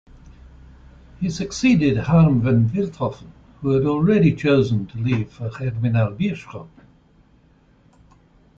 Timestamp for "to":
4.87-4.97